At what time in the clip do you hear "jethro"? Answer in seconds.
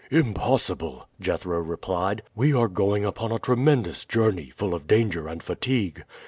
1.19-1.59